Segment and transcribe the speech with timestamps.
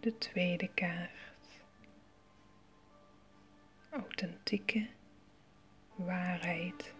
[0.00, 1.60] de tweede kaart.
[3.90, 4.88] Authentieke
[5.94, 6.94] waarheid.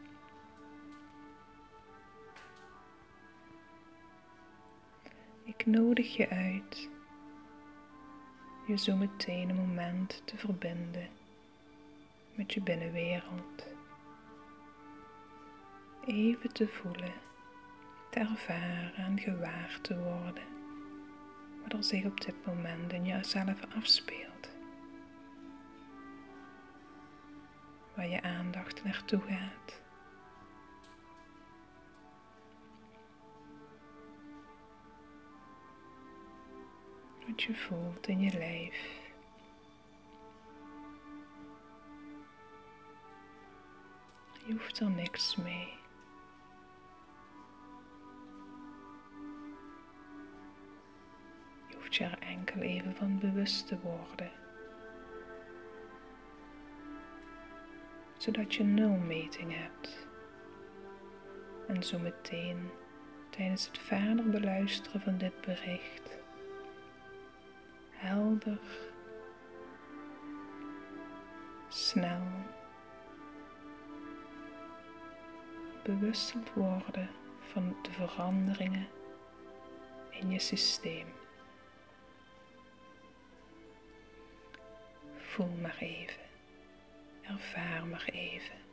[5.45, 6.89] Ik nodig je uit
[8.67, 11.09] je zo meteen een moment te verbinden
[12.35, 13.67] met je binnenwereld.
[16.07, 17.13] Even te voelen,
[18.11, 20.50] te ervaren en gewaar te worden
[21.73, 24.49] wat zich op dit moment in jezelf afspeelt.
[27.95, 29.81] Waar je aandacht naartoe gaat.
[37.27, 38.99] Wat je voelt in je lijf.
[44.47, 45.80] Je hoeft er niks mee.
[52.59, 54.31] Even van bewust te worden.
[58.19, 60.09] Zodat je nulmeting hebt.
[61.67, 62.71] En zo meteen
[63.31, 66.19] tijdens het verder beluisteren van dit bericht
[68.01, 68.61] helder,
[71.69, 72.23] snel
[75.83, 77.09] bewust worden
[77.41, 78.87] van de veranderingen
[80.11, 81.20] in je systeem.
[85.31, 86.23] Voel maar even,
[87.23, 88.70] ervaar maar even.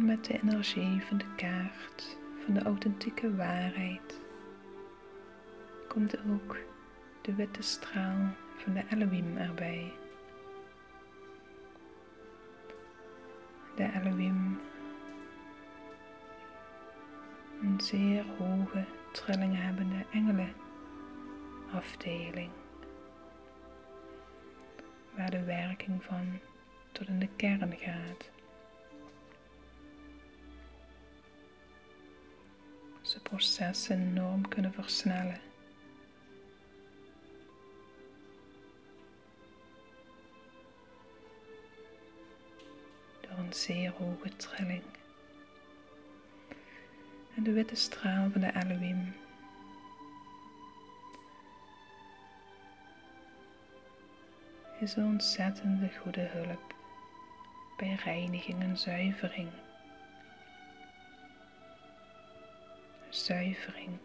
[0.00, 4.20] Met de energie van de kaart van de authentieke waarheid
[5.88, 6.56] komt ook
[7.22, 9.92] de witte straal van de Elohim erbij.
[13.76, 14.60] De Elohim,
[17.62, 20.52] een zeer hoge trilling hebbende engelen
[21.72, 22.50] afdeling,
[25.16, 26.38] waar de werking van
[26.92, 28.37] tot in de kern gaat.
[33.28, 35.40] Ze processen enorm kunnen versnellen.
[43.20, 44.82] Door een zeer hoge trilling.
[47.36, 49.14] En de witte straal van de Elohim
[54.80, 56.74] is een ontzettende goede hulp
[57.76, 59.48] bij reiniging en zuivering.
[63.18, 63.98] Zuivering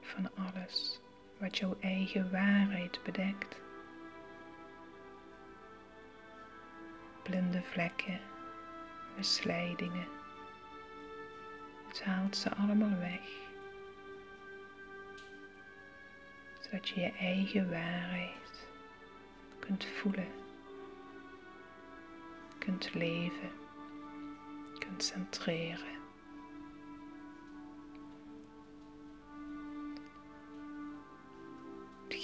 [0.00, 1.00] van alles
[1.38, 3.60] wat jouw eigen waarheid bedekt.
[7.22, 8.20] Blinde vlekken,
[9.16, 10.06] misleidingen.
[11.88, 13.46] Het haalt ze allemaal weg.
[16.60, 18.68] Zodat je je eigen waarheid
[19.58, 20.28] kunt voelen,
[22.58, 23.50] kunt leven,
[24.78, 25.97] kunt centreren.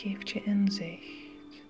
[0.04, 1.62] Geeft je inzicht.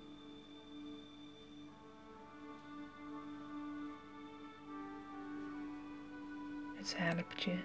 [6.77, 7.59] Het helpt je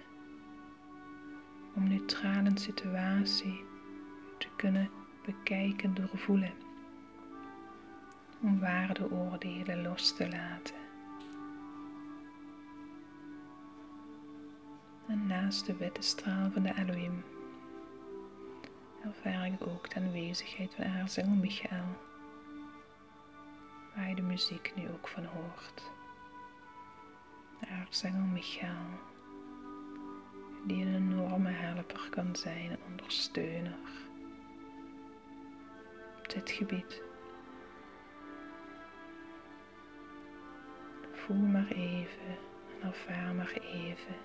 [1.76, 3.64] om neutraal een situatie
[4.38, 4.90] te kunnen
[5.26, 6.54] bekijken, doorvoelen.
[8.42, 10.76] Om waardeoordelen los te laten.
[15.08, 17.24] En naast de witte straal van de Elohim
[19.04, 21.98] ervaar ik ook de aanwezigheid van Aartsengel Michael,
[23.96, 25.92] waar je de muziek nu ook van hoort.
[27.80, 29.00] Aartsengel Michael,
[30.68, 33.78] die een enorme helper kan zijn, een ondersteuner
[36.18, 37.02] op dit gebied.
[41.12, 42.38] Voel maar even
[42.82, 44.16] en ervaar maar even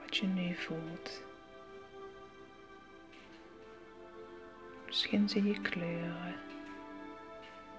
[0.00, 1.22] wat je nu voelt.
[4.92, 6.34] Misschien zie je kleuren.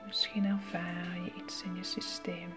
[0.06, 2.54] Misschien ervaar je iets in je systeem.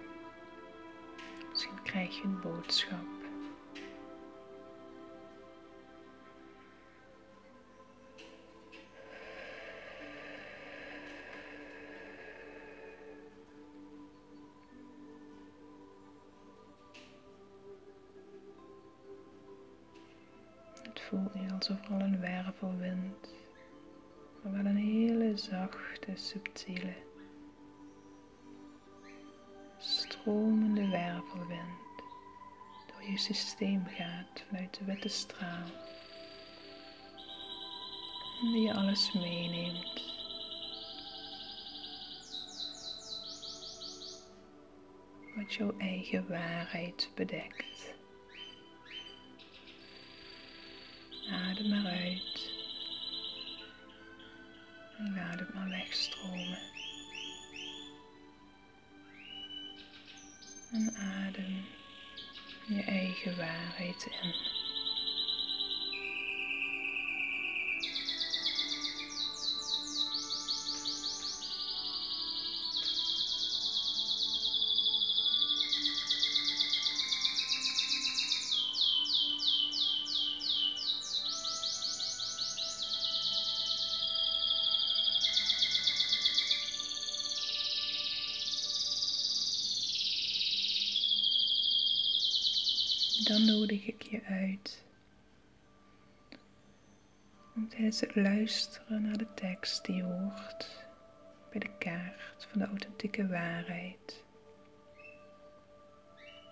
[1.50, 3.06] Misschien krijg je een boodschap.
[20.82, 23.35] Het voelt nu alsof er al een wervelwind
[24.52, 26.94] maar een hele zachte, subtiele,
[29.78, 31.84] stromende wervelwind
[32.86, 35.66] door je systeem gaat vanuit de witte straal.
[38.40, 40.14] Die je alles meeneemt.
[45.36, 47.94] Wat jouw eigen waarheid bedekt.
[51.30, 52.55] Adem maar uit.
[54.98, 56.58] Laat het maar wegstromen.
[60.72, 61.64] En adem
[62.66, 64.55] je eigen waarheid in.
[93.24, 94.84] Dan nodig ik je uit
[97.54, 100.84] om tijdens het luisteren naar de tekst die je hoort
[101.50, 104.24] bij de kaart van de authentieke waarheid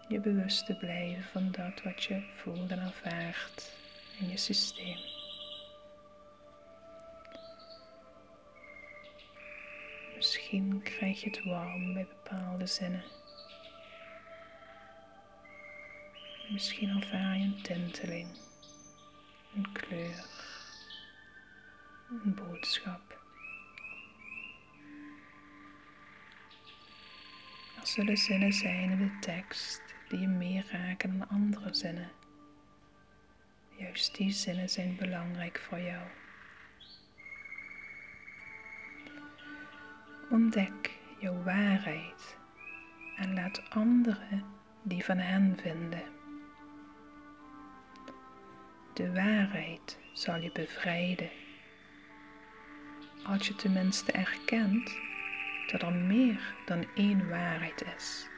[0.08, 3.72] je bewust te blijven van dat wat je voelt en ervaart
[4.18, 4.98] in je systeem.
[10.14, 13.04] Misschien krijg je het warm bij bepaalde zinnen.
[16.54, 18.28] Misschien ervaar je een tinteling,
[19.54, 20.24] een kleur,
[22.08, 23.20] een boodschap.
[27.80, 32.10] Er zullen zinnen zijn in de tekst die je meer raken dan andere zinnen.
[33.76, 36.06] Juist die zinnen zijn belangrijk voor jou.
[40.30, 42.36] Ontdek jouw waarheid
[43.16, 44.44] en laat anderen
[44.82, 46.22] die van hen vinden.
[48.94, 51.30] De waarheid zal je bevrijden.
[53.24, 54.98] Als je tenminste erkent
[55.72, 58.28] dat er meer dan één waarheid is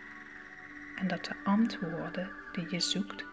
[0.94, 3.24] en dat de antwoorden die je zoekt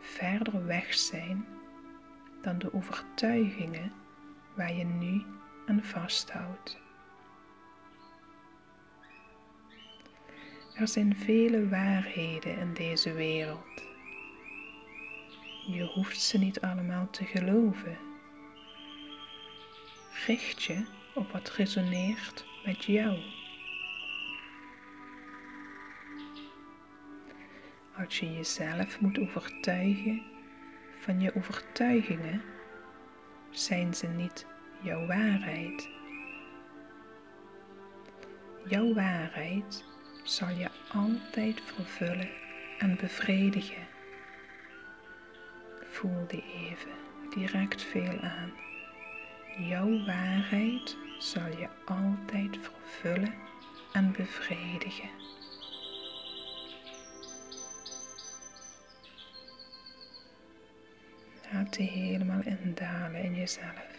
[0.00, 1.46] verder weg zijn
[2.42, 3.92] dan de overtuigingen
[4.54, 5.22] waar je nu
[5.66, 6.78] aan vasthoudt.
[10.74, 13.87] Er zijn vele waarheden in deze wereld
[15.70, 17.98] je hoeft ze niet allemaal te geloven.
[20.26, 20.84] Richt je
[21.14, 23.18] op wat resoneert met jou.
[27.96, 30.22] Als je jezelf moet overtuigen
[31.00, 32.42] van je overtuigingen,
[33.50, 34.46] zijn ze niet
[34.80, 35.88] jouw waarheid.
[38.68, 39.84] Jouw waarheid
[40.22, 42.30] zal je altijd vervullen
[42.78, 43.87] en bevredigen.
[45.98, 46.90] Voel die even,
[47.34, 48.52] die raakt veel aan.
[49.58, 53.34] Jouw waarheid zal je altijd vervullen
[53.92, 55.10] en bevredigen.
[61.52, 63.96] Laat die helemaal indalen in jezelf.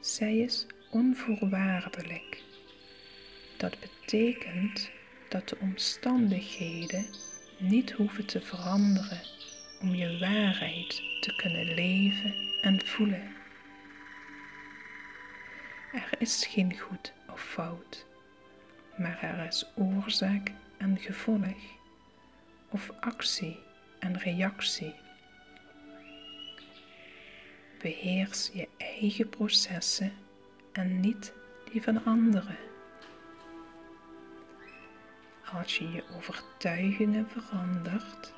[0.00, 2.42] Zij is onvoorwaardelijk.
[3.56, 4.90] Dat betekent
[5.32, 7.06] dat de omstandigheden
[7.58, 9.20] niet hoeven te veranderen
[9.80, 13.34] om je waarheid te kunnen leven en voelen.
[15.92, 18.06] Er is geen goed of fout,
[18.96, 21.56] maar er is oorzaak en gevolg,
[22.68, 23.58] of actie
[23.98, 24.94] en reactie.
[27.78, 30.12] Beheers je eigen processen
[30.72, 31.32] en niet
[31.72, 32.71] die van anderen.
[35.58, 38.32] Als je je overtuigingen verandert,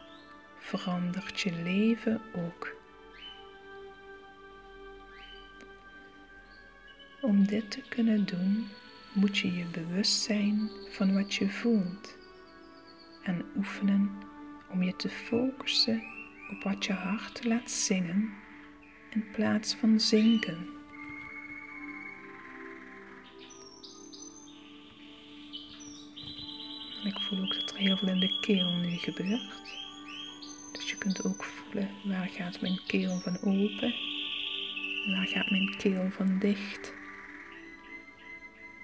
[0.59, 2.77] verandert je leven ook.
[7.21, 8.69] Om dit te kunnen doen,
[9.13, 12.17] moet je je bewust zijn van wat je voelt
[13.23, 14.11] en oefenen
[14.71, 16.03] om je te focussen
[16.51, 18.33] op wat je hart laat zingen
[19.11, 20.74] in plaats van zinken.
[27.17, 29.63] Ik voel ook dat er heel veel in de keel nu gebeurt.
[30.73, 33.95] Dus je kunt ook voelen waar gaat mijn keel van open
[35.05, 36.93] en waar gaat mijn keel van dicht.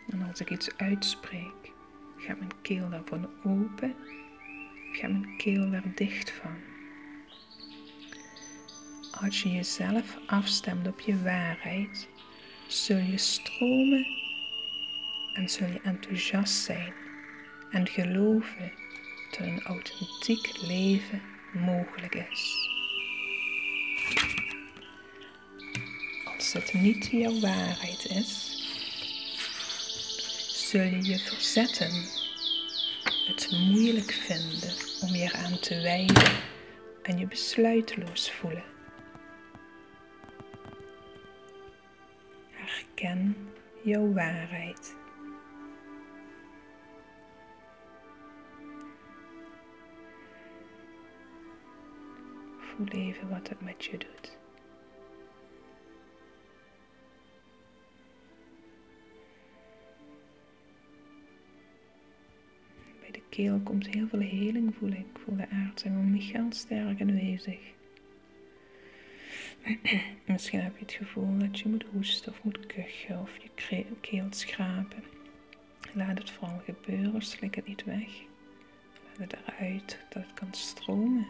[0.09, 1.73] En als ik iets uitspreek,
[2.17, 3.95] gaat mijn keel daarvan open,
[4.93, 6.57] gaat mijn keel er dicht van.
[9.11, 12.09] Als je jezelf afstemt op je waarheid,
[12.67, 14.07] zul je stromen
[15.33, 16.93] en zul je enthousiast zijn
[17.71, 18.73] en geloven
[19.31, 21.23] dat een authentiek leven
[21.53, 22.69] mogelijk is.
[26.37, 28.59] Als het niet jouw waarheid is,
[30.69, 31.93] zul je je verzetten,
[33.27, 36.33] het moeilijk vinden om je eraan te wijden
[37.03, 38.65] en je besluiteloos voelen.
[42.51, 43.37] Herken
[43.83, 44.99] jouw waarheid.
[52.81, 54.39] Wat het met je doet.
[63.01, 65.07] Bij de keel komt heel veel heling, voel ik.
[65.25, 67.59] Voel de aardsengel Michael sterk aanwezig.
[70.27, 74.27] Misschien heb je het gevoel dat je moet hoesten of moet kuchen of je keel
[74.31, 75.05] schrapen.
[75.93, 78.23] Laat het vooral gebeuren, slik het niet weg.
[79.19, 81.27] Laat het eruit, dat het kan stromen.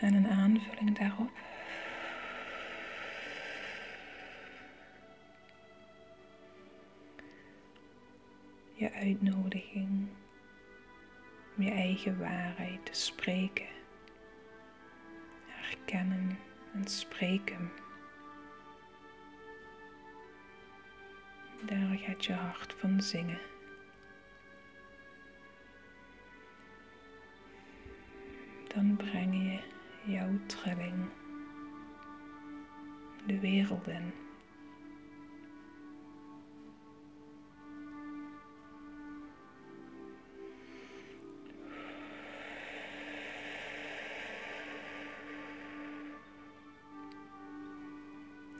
[0.00, 1.30] En een aanvulling daarop.
[8.74, 10.08] Je uitnodiging
[11.56, 13.66] om je eigen waarheid te spreken,
[15.46, 16.38] herkennen
[16.74, 17.72] en spreken.
[21.66, 23.38] Daar gaat je hart van zingen.
[28.74, 29.58] Dan breng je
[30.12, 31.08] jouw trilling
[33.26, 34.12] de wereld in.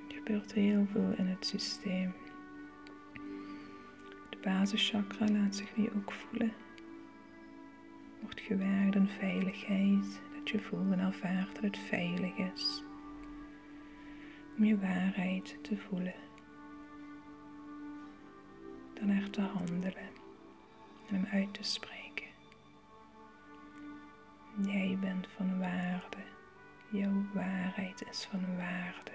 [0.09, 2.15] Er gebeurt heel veel in het systeem.
[4.31, 6.53] De basischakra laat zich nu ook voelen
[8.23, 12.83] wordt gewerkt aan veiligheid, dat je voelt en ervaart dat het veilig is
[14.57, 16.15] om je waarheid te voelen,
[18.95, 20.11] dan er te handelen
[21.09, 22.27] en hem uit te spreken.
[24.67, 26.17] Jij bent van waarde,
[26.91, 29.11] jouw waarheid is van waarde.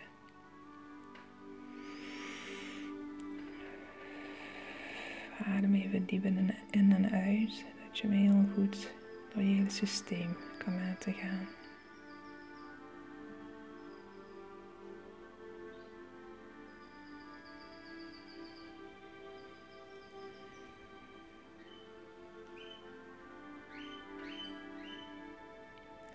[5.43, 8.96] Adem even diep in en uit, dat je hem heel goed
[9.37, 11.47] door je hele systeem kan laten gaan.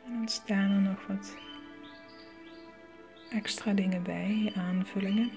[0.04, 1.36] En dan staan er nog wat
[3.30, 5.30] extra dingen bij, aanvullingen.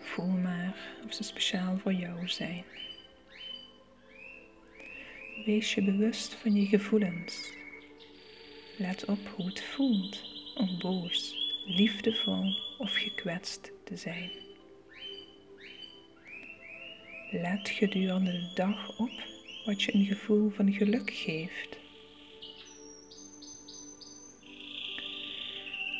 [0.00, 2.64] Voel maar of ze speciaal voor jou zijn.
[5.36, 7.52] Wees je bewust van je gevoelens.
[8.76, 10.22] Let op hoe het voelt
[10.54, 11.34] om boos,
[11.66, 14.30] liefdevol of gekwetst te zijn.
[17.30, 19.10] Let gedurende de dag op
[19.64, 21.78] wat je een gevoel van geluk geeft.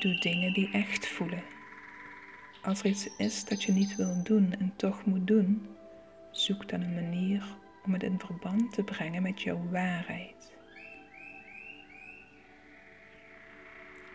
[0.01, 1.43] Doe dingen die echt voelen.
[2.62, 5.67] Als er iets is dat je niet wil doen en toch moet doen,
[6.33, 7.45] zoek dan een manier
[7.85, 10.53] om het in verband te brengen met jouw waarheid.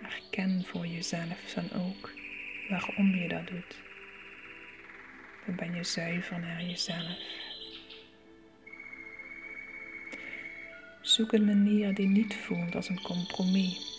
[0.02, 2.12] Erken voor jezelf dan ook
[2.70, 3.82] waarom je dat doet.
[5.46, 7.18] Dan ben je zuiver naar jezelf.
[11.02, 13.98] Zoek een manier die niet voelt als een compromis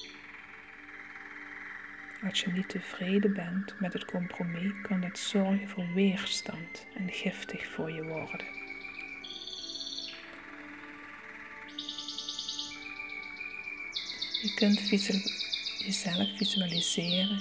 [2.22, 7.66] als je niet tevreden bent met het compromis, kan dat zorgen voor weerstand en giftig
[7.66, 8.57] voor je worden.
[14.42, 17.40] Je kunt jezelf visualiseren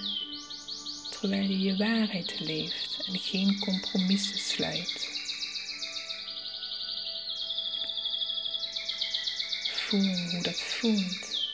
[1.11, 5.09] terwijl je je waarheid leeft en geen compromissen sluit.
[9.71, 11.47] Voel hoe dat voelt,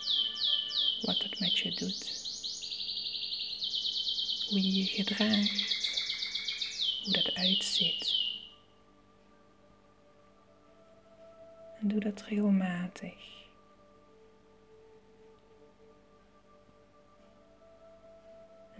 [1.01, 2.21] wat het met je doet
[4.53, 5.91] hoe je je gedraagt,
[7.03, 8.15] hoe dat uitziet.
[11.81, 13.32] En doe dat regelmatig.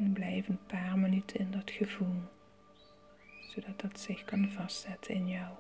[0.04, 2.22] En blijf een paar minuten in dat gevoel,
[3.50, 5.54] zodat dat zich kan vastzetten in jou.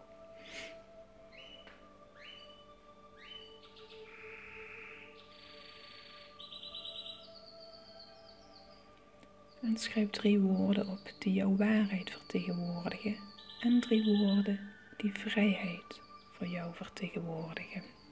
[9.61, 13.15] En schrijf drie woorden op die jouw waarheid vertegenwoordigen
[13.59, 14.59] en drie woorden
[14.97, 18.02] die vrijheid voor jou vertegenwoordigen.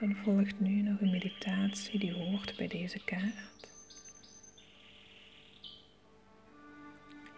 [0.00, 3.68] Dan volgt nu nog een meditatie die hoort bij deze kaart.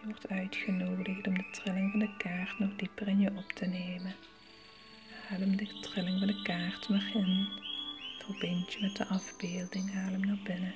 [0.01, 3.65] Je wordt uitgenodigd om de trilling van de kaart nog dieper in je op te
[3.65, 4.15] nemen.
[5.29, 7.47] Adem de trilling van de kaart maar in.
[8.17, 10.73] Verbind je met de afbeelding, haal hem naar binnen.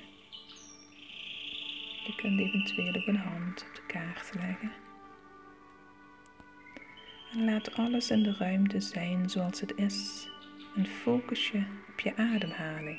[2.06, 4.72] Je kunt eventueel ook een hand op de kaart leggen.
[7.32, 10.28] En laat alles in de ruimte zijn zoals het is
[10.78, 12.98] en focus je op je ademhaling.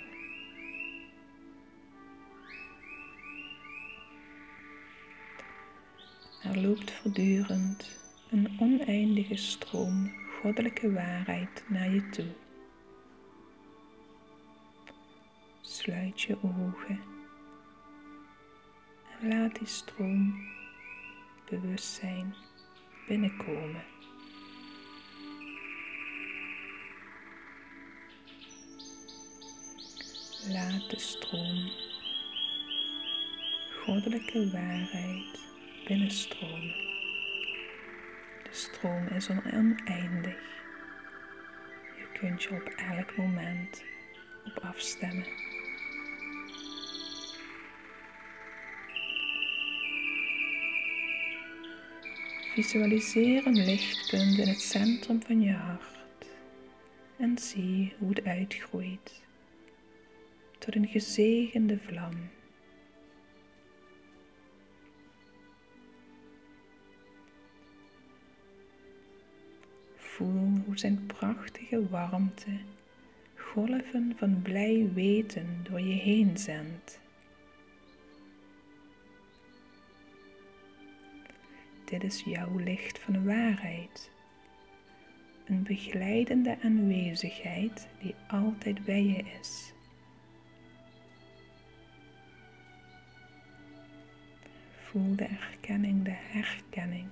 [6.44, 10.12] Er loopt voortdurend een oneindige stroom
[10.42, 12.34] goddelijke waarheid naar je toe.
[15.62, 17.00] Sluit je ogen
[19.20, 20.48] en laat die stroom
[21.50, 22.36] bewustzijn
[23.08, 23.99] binnenkomen.
[30.47, 31.71] Laat de stroom
[33.86, 35.39] goddelijke waarheid
[35.88, 36.89] binnenstromen
[38.49, 40.39] stroom is oneindig.
[41.97, 43.84] Je kunt je op elk moment
[44.45, 45.28] op afstemmen.
[52.54, 56.25] Visualiseer een lichtpunt in het centrum van je hart
[57.17, 59.21] en zie hoe het uitgroeit
[60.60, 62.30] tot een gezegende vlam.
[70.19, 72.58] voel hoe zijn prachtige warmte
[73.36, 77.00] golven van blij weten door je heen zendt.
[81.86, 84.12] Dit is jouw licht van waarheid.
[85.45, 89.74] Een begeleidende aanwezigheid die altijd bij je is.
[94.89, 97.08] Voel de erkenning, de herkenning.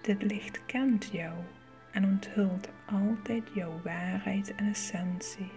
[0.00, 1.34] Dit licht kent jou
[1.90, 5.50] en onthult altijd jouw waarheid en essentie.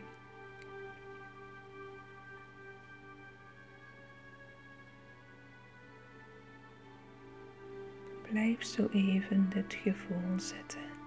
[8.32, 11.05] Blijf zo even dit gevoel zitten.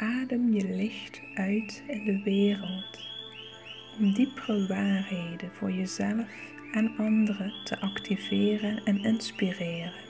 [0.00, 3.08] Adem je licht uit in de wereld
[3.98, 6.28] om diepere waarheden voor jezelf
[6.72, 10.08] en anderen te activeren en inspireren.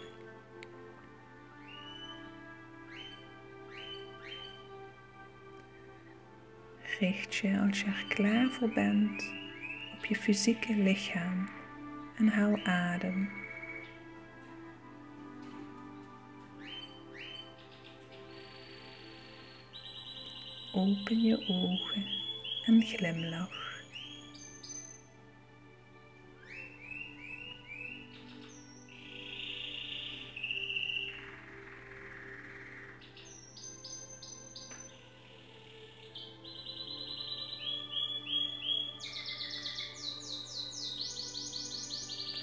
[6.99, 9.33] Richt je als je er klaar voor bent
[9.97, 11.49] op je fysieke lichaam
[12.17, 13.29] en haal adem.
[20.73, 22.07] Open je ogen
[22.65, 23.69] en glimlach.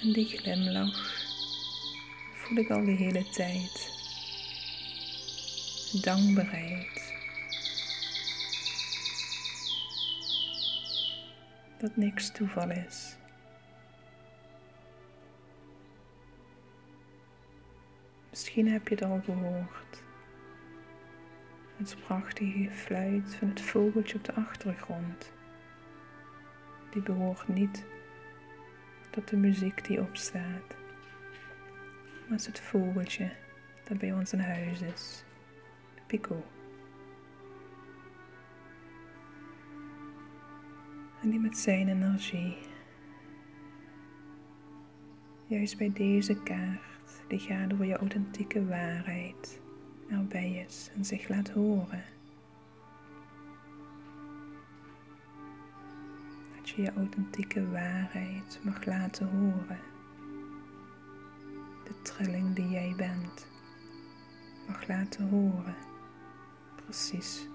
[0.02, 1.22] En die glimlach
[2.34, 3.90] voel ik al de hele tijd.
[6.02, 7.07] Dankbaarheid.
[11.78, 13.16] Dat niks toeval is.
[18.30, 20.02] Misschien heb je het al gehoord.
[21.76, 25.32] Het prachtige fluit van het vogeltje op de achtergrond.
[26.90, 27.84] Die behoort niet
[29.10, 30.76] tot de muziek die opstaat.
[32.26, 33.30] Maar is het vogeltje
[33.84, 35.24] dat bij ons in huis is.
[36.06, 36.44] Pico.
[41.30, 42.56] Die met zijn energie,
[45.46, 49.60] juist bij deze kaart, die gaat door je authentieke waarheid,
[50.10, 52.04] erbij is en zich laat horen.
[56.76, 59.78] je je authentieke waarheid mag laten horen.
[61.84, 63.46] De trilling die jij bent
[64.66, 65.76] mag laten horen.
[66.84, 67.48] Precies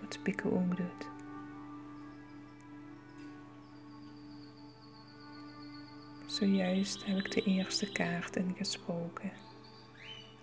[0.00, 1.19] wat Pico ook doet.
[6.30, 9.32] Zojuist heb ik de eerste kaart ingesproken.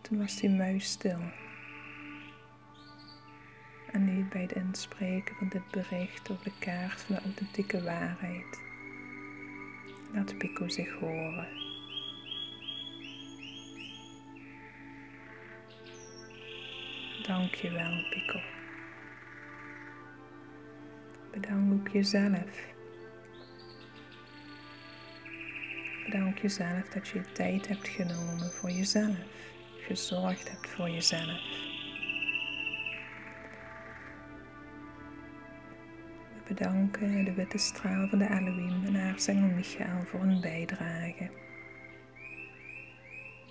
[0.01, 1.19] Toen was die muis stil.
[3.91, 8.61] En nu bij het inspreken van dit bericht over de kaart van de authentieke waarheid.
[10.13, 11.47] Laat Pico zich horen.
[17.21, 18.39] Dankjewel, Pico.
[21.31, 22.75] Bedank ook jezelf.
[26.11, 29.17] Bedank jezelf dat je tijd hebt genomen voor jezelf,
[29.77, 31.41] gezorgd hebt voor jezelf.
[36.47, 41.29] bedanken de witte straal van de Elohim en aartsengel Michael voor hun bijdrage.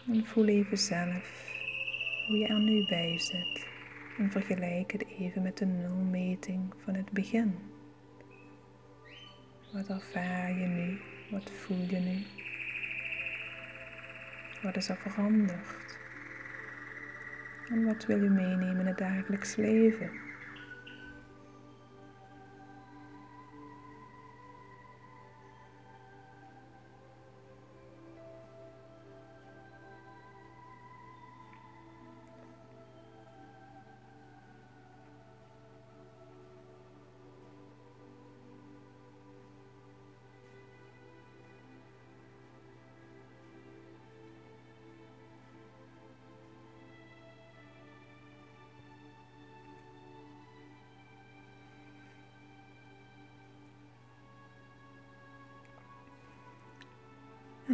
[0.08, 1.52] En voel even zelf
[2.26, 3.66] hoe je er nu bij zit
[4.18, 7.54] en vergelijk het even met de nulmeting van het begin.
[9.72, 10.98] Wat ervaar je nu?
[11.30, 12.45] Wat voel je nu?
[14.62, 15.98] Wat is er veranderd?
[17.68, 20.25] En wat wil je meenemen in het dagelijks leven?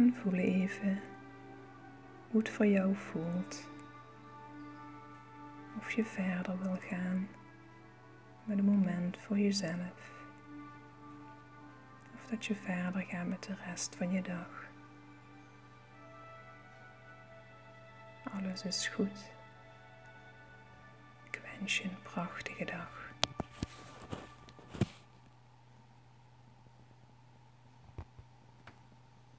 [0.03, 1.01] En voel even
[2.31, 3.69] hoe het voor jou voelt.
[5.77, 7.27] Of je verder wil gaan
[8.43, 10.11] met een moment voor jezelf.
[12.15, 14.67] Of dat je verder gaat met de rest van je dag.
[18.23, 19.31] Alles is goed.
[21.23, 23.02] Ik wens je een prachtige dag.